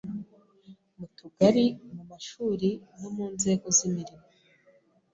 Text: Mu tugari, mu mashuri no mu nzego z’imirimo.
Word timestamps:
Mu 0.97 1.07
tugari, 1.17 1.65
mu 1.95 2.03
mashuri 2.09 2.69
no 2.99 3.09
mu 3.15 3.25
nzego 3.35 3.65
z’imirimo. 3.77 4.25